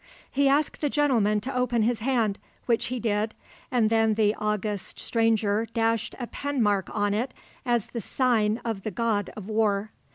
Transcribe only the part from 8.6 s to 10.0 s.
of the God of War.